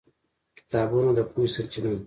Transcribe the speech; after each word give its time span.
کتابونه 0.57 1.09
د 1.17 1.19
پوهې 1.31 1.47
سرچینه 1.53 1.89
ده. 1.93 1.99